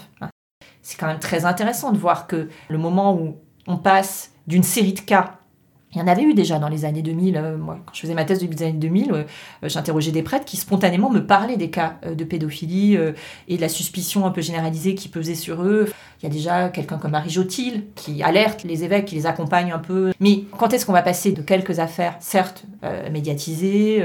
[0.82, 3.36] C'est quand même très intéressant de voir que le moment où
[3.66, 5.38] on passe d'une série de cas.
[5.94, 7.37] Il y en avait eu déjà dans les années 2000.
[7.37, 9.24] Euh, moi, quand je faisais ma thèse depuis les années 2000, euh,
[9.64, 12.96] j'interrogeais des prêtres qui spontanément me parlaient des cas euh, de pédophilie
[13.48, 15.92] et de la suspicion un peu généralisée qui pesait sur eux.
[16.20, 19.72] Il y a déjà quelqu'un comme Marie Jotil qui alerte les évêques, qui les accompagne
[19.72, 20.12] un peu.
[20.20, 22.64] Mais quand est-ce qu'on va passer de quelques affaires, certes
[23.11, 24.05] médiatisées,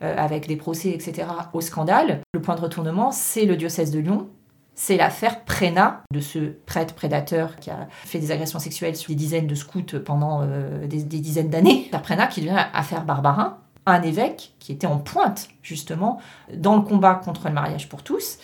[0.00, 2.20] avec des procès, etc., au scandale?
[2.34, 4.28] Le point de retournement, c'est le diocèse de Lyon
[4.74, 9.14] c'est l'affaire Prena, de ce prêtre prédateur qui a fait des agressions sexuelles sur des
[9.14, 11.88] dizaines de scouts pendant euh, des, dizaines d'années.
[11.92, 16.20] L'affaire Prena qui devient affaire Barbarin, un évêque qui était en pointe, justement,
[16.52, 18.38] dans le combat contre le mariage pour tous.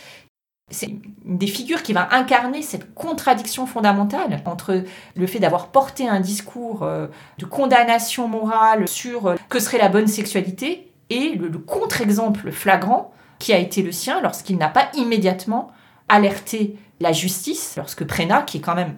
[0.72, 4.84] C'est une des figures qui va incarner cette contradiction fondamentale entre
[5.16, 9.88] le fait d'avoir porté un discours euh, de condamnation morale sur euh, que serait la
[9.88, 15.72] bonne sexualité et le contre-exemple flagrant qui a été le sien lorsqu'il n'a pas immédiatement
[16.10, 18.96] alerter la justice lorsque Prénat, qui est quand même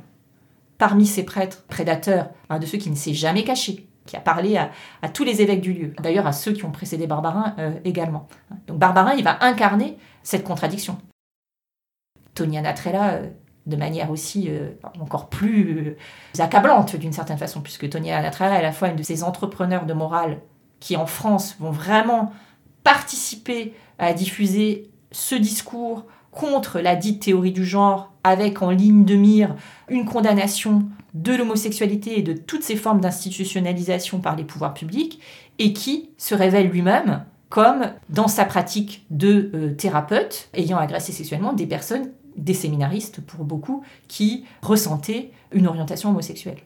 [0.78, 4.56] parmi ces prêtres prédateurs, un de ceux qui ne s'est jamais caché, qui a parlé
[4.56, 8.26] à, tous les évêques du lieu, d'ailleurs à ceux qui ont précédé Barbarin euh, également.
[8.66, 10.98] Donc Barbarin, il va incarner cette contradiction.
[12.34, 13.28] Tony Anatrella, euh,
[13.66, 14.70] de manière aussi euh,
[15.00, 15.96] encore plus
[16.38, 19.86] accablante d'une certaine façon, puisque Tony Anatrella est à la fois une de ces entrepreneurs
[19.86, 20.40] de morale
[20.80, 22.32] qui en France vont vraiment
[22.82, 29.14] participer à diffuser ce discours contre la dite théorie du genre, avec en ligne de
[29.14, 29.54] mire
[29.88, 35.20] une condamnation de l'homosexualité et de toutes ces formes d'institutionnalisation par les pouvoirs publics,
[35.58, 41.52] et qui se révèle lui-même comme, dans sa pratique de euh, thérapeute, ayant agressé sexuellement
[41.52, 46.62] des personnes, des séminaristes pour beaucoup, qui ressentaient une orientation homosexuelle.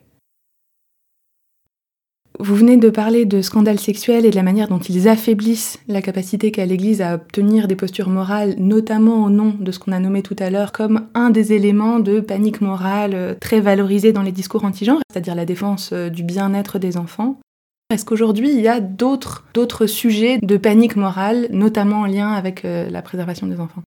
[2.39, 6.03] Vous venez de parler de scandales sexuels et de la manière dont ils affaiblissent la
[6.03, 9.99] capacité qu'a l'Église à obtenir des postures morales, notamment au nom de ce qu'on a
[9.99, 14.21] nommé tout à l'heure comme un des éléments de panique morale euh, très valorisé dans
[14.21, 17.41] les discours anti-genre, c'est-à-dire la défense euh, du bien-être des enfants.
[17.89, 22.67] Est-ce qu'aujourd'hui il y a d'autres, d'autres sujets de panique morale, notamment en lien avec
[22.67, 23.83] euh, la préservation des enfants?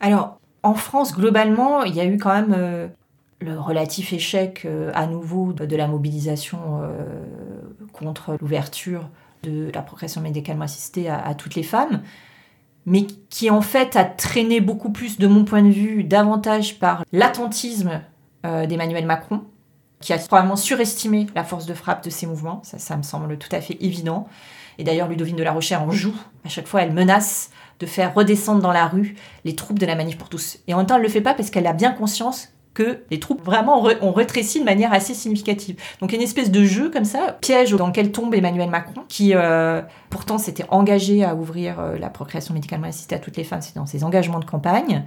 [0.00, 2.90] Alors, en France, globalement, il y a eu quand même
[3.42, 7.04] le relatif échec euh, à nouveau de, la mobilisation euh,
[7.92, 9.08] contre l'ouverture
[9.42, 12.02] de la procréation médicalement assistée à, toutes les femmes,
[12.86, 17.04] mais qui en fait a traîné beaucoup plus, de mon point de vue, davantage par
[17.12, 18.02] l'attentisme
[18.46, 19.42] euh, d'Emmanuel Macron,
[20.00, 23.36] qui a probablement surestimé la force de frappe de ces mouvements, ça, ça me semble
[23.36, 24.28] tout à fait évident.
[24.78, 26.14] Et d'ailleurs, Ludovine de la Rochère en joue.
[26.44, 29.96] À chaque fois, elle menace de faire redescendre dans la rue les troupes de la
[29.96, 30.58] manif pour tous.
[30.66, 33.20] Et en temps, elle ne le fait pas parce qu'elle a bien conscience que les
[33.20, 35.76] troupes vraiment ont rétréci de manière assez significative.
[36.00, 39.82] Donc une espèce de jeu comme ça, piège dans lequel tombe Emmanuel Macron, qui euh,
[40.10, 43.74] pourtant s'était engagé à ouvrir euh, la procréation médicalement assistée à toutes les femmes, c'est
[43.74, 45.04] dans ses engagements de campagne,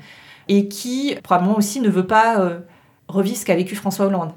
[0.47, 2.60] et qui probablement aussi ne veut pas euh,
[3.08, 4.32] revivre ce qu'a vécu François Hollande.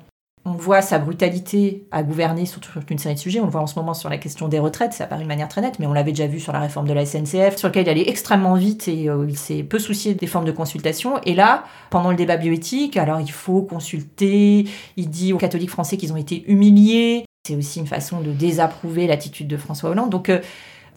[0.49, 3.39] On voit sa brutalité à gouverner sur toute une série de sujets.
[3.41, 5.49] On le voit en ce moment sur la question des retraites, ça apparaît de manière
[5.49, 7.87] très nette, mais on l'avait déjà vu sur la réforme de la SNCF, sur lequel
[7.87, 11.21] il allait extrêmement vite et euh, il s'est peu soucié des formes de consultation.
[11.27, 14.65] Et là, pendant le débat bioéthique, alors il faut consulter,
[14.97, 17.27] il dit aux catholiques français qu'ils ont été humiliés.
[17.47, 20.09] C'est aussi une façon de désapprouver l'attitude de François Hollande.
[20.09, 20.41] Donc euh,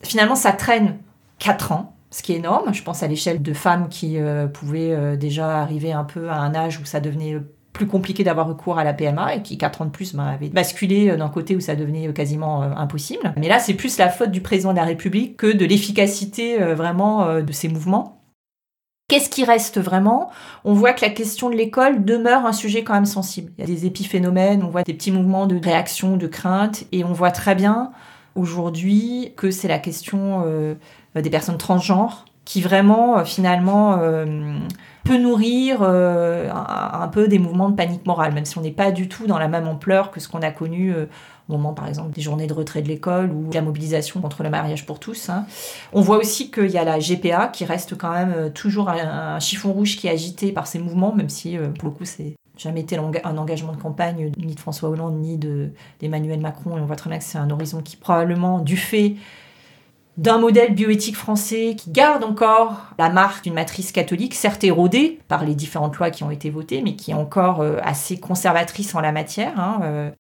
[0.02, 0.98] finalement, ça traîne
[1.40, 2.74] 4 ans ce qui est énorme.
[2.74, 6.56] Je pense à l'échelle de femmes qui euh, pouvaient déjà arriver un peu à un
[6.56, 7.36] âge où ça devenait
[7.74, 10.50] plus compliqué d'avoir recours à la PMA et qui, quatre ans de plus, bah, avait
[10.50, 13.34] basculé euh, d'un côté où ça devenait euh, quasiment euh, impossible.
[13.38, 17.42] Mais là, c'est plus la faute du président de la République que de l'efficacité vraiment
[17.42, 18.22] de ces mouvements.
[19.08, 20.30] Qu'est-ce qui reste vraiment?
[20.64, 23.52] On voit que la question de l'école demeure un sujet quand même sensible.
[23.58, 27.04] Il y a des épiphénomènes, on voit des petits mouvements de réaction, de crainte, et
[27.04, 27.92] on voit très bien
[28.36, 30.46] aujourd'hui que c'est la question
[31.16, 34.00] des personnes transgenres qui vraiment finalement
[35.04, 39.08] peut nourrir un, peu des mouvements de panique morale, même si on n'est pas du
[39.08, 40.94] tout dans la même ampleur que ce qu'on a connu
[41.50, 44.50] au moment par exemple des journées de retrait de l'école ou la mobilisation contre le
[44.50, 45.30] mariage pour tous.
[45.30, 45.46] Hein.
[45.94, 49.72] On voit aussi qu'il y a la GPA qui reste quand même toujours un, chiffon
[49.72, 52.98] rouge qui est agité par ces mouvements, même si pour le coup c'est jamais été
[52.98, 55.38] un engagement de campagne ni de François Hollande ni
[56.00, 56.78] d'Emmanuel Macron.
[56.78, 59.16] Et on voit très bien que c'est un horizon qui probablement, du fait
[60.18, 65.46] d'un modèle bioéthique français qui garde encore la marque d'une matrice catholique, certes érodée par
[65.46, 69.02] les différentes lois qui ont été votées, mais qui est encore euh, assez conservatrice en
[69.02, 69.60] la matière.
[69.60, 70.12] Hein, euh.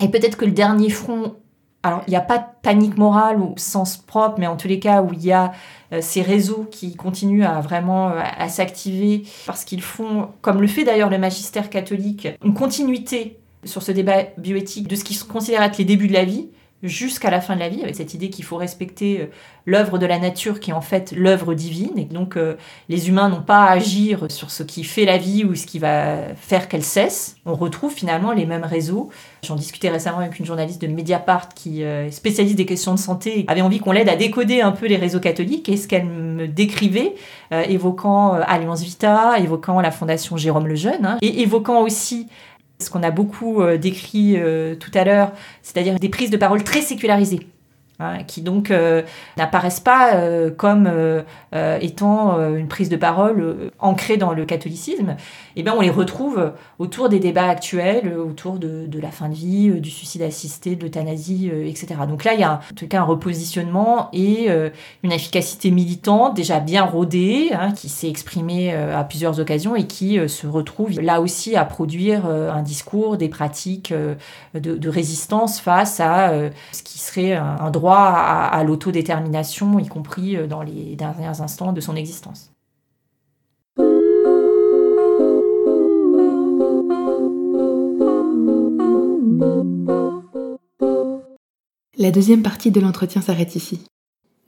[0.00, 1.36] Et peut-être que le dernier front
[1.82, 4.78] alors, il n'y a pas de panique morale au sens propre, mais en tous les
[4.78, 5.52] cas où il y a
[5.94, 10.84] euh, ces réseaux qui continuent à vraiment à s'activer parce qu'ils font, comme le fait
[10.84, 15.62] d'ailleurs le magistère catholique, une continuité sur ce débat bioéthique de ce qui se considère
[15.62, 16.50] être les débuts de la vie,
[16.82, 19.26] jusqu'à la fin de la vie, avec cette idée qu'il faut respecter euh,
[19.66, 22.54] l'œuvre de la nature qui est en fait l'œuvre divine, et donc euh,
[22.88, 25.78] les humains n'ont pas à agir sur ce qui fait la vie ou ce qui
[25.78, 27.36] va faire qu'elle cesse.
[27.44, 29.10] On retrouve finalement les mêmes réseaux.
[29.44, 33.44] J'en discutais récemment avec une journaliste de Mediapart qui euh, spécialiste des questions de santé,
[33.48, 36.48] avait envie qu'on l'aide à décoder un peu les réseaux catholiques, et ce qu'elle me
[36.48, 37.14] décrivait,
[37.50, 42.28] évoquant Alliance Vita, évoquant la Fondation Jérôme Lejeune, hein, et évoquant aussi
[42.82, 46.64] ce qu'on a beaucoup euh, décrit euh, tout à l'heure, c'est-à-dire des prises de parole
[46.64, 47.46] très sécularisées.
[48.00, 49.02] Hein, qui donc euh,
[49.36, 51.22] n'apparaissent pas euh, comme euh,
[51.82, 55.16] étant une prise de parole ancrée dans le catholicisme,
[55.56, 59.70] eh bien on les retrouve autour des débats actuels, autour de, la fin de vie,
[59.80, 61.88] du suicide assisté, de l'euthanasie, etc.
[62.08, 64.48] Donc là, il y a en tout cas un repositionnement et
[65.02, 70.18] une efficacité militante déjà bien rodée, hein, qui s'est exprimée à plusieurs occasions et qui
[70.28, 73.92] se retrouve là aussi à produire un discours, des pratiques
[74.54, 76.32] de, résistance face à
[76.72, 81.80] ce qui serait un droit à, l'autodétermination, y compris euh, dans les derniers instants de
[81.80, 82.52] son existence.
[91.98, 93.84] La deuxième partie de l'entretien s'arrête ici.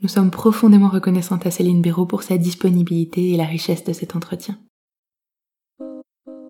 [0.01, 4.17] Nous sommes profondément reconnaissantes à Céline Béraud pour sa disponibilité et la richesse de cet
[4.17, 4.59] entretien.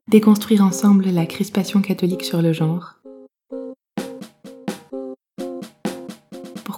[0.09, 3.02] Déconstruire ensemble la crispation catholique sur le genre,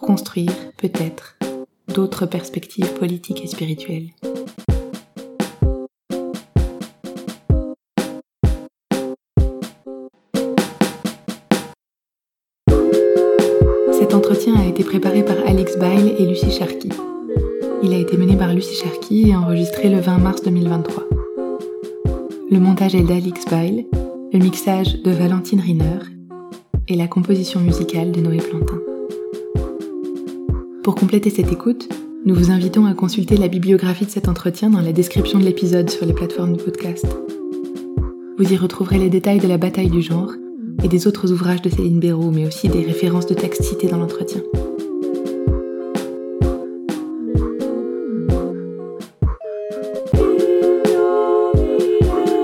[0.05, 1.39] construire, peut-être,
[1.89, 4.11] d'autres perspectives politiques et spirituelles.
[13.93, 16.91] Cet entretien a été préparé par Alex Bail et Lucie Charky.
[17.83, 21.05] Il a été mené par Lucie Charky et enregistré le 20 mars 2023.
[22.51, 23.87] Le montage est d'Alex Bail,
[24.35, 26.01] le mixage de Valentine Riner
[26.89, 28.94] et la composition musicale de Noé Plantin.
[30.85, 31.89] Pour compléter cette écoute,
[32.27, 35.89] nous vous invitons à consulter la bibliographie de cet entretien dans la description de l'épisode
[35.89, 37.07] sur les plateformes de podcast.
[38.37, 40.33] Vous y retrouverez les détails de la bataille du genre
[40.83, 43.97] et des autres ouvrages de Céline Béraud, mais aussi des références de textes cités dans
[43.97, 44.43] l'entretien.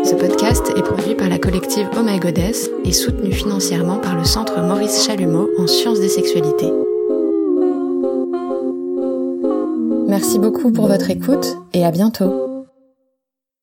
[0.03, 4.25] Ce podcast est produit par la collective Oh My Goddess et soutenu financièrement par le
[4.25, 6.73] Centre Maurice Chalumeau en sciences des sexualités.
[10.31, 12.50] Merci beaucoup pour votre écoute et à bientôt.